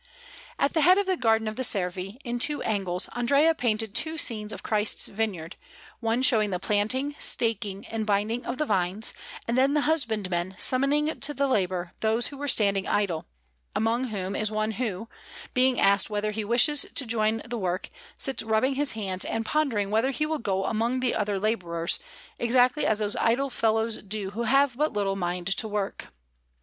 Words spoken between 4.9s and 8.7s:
Vineyard, one showing the planting, staking, and binding of the